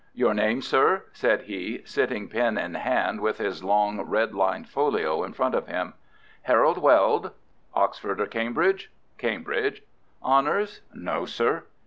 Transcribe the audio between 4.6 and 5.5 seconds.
folio in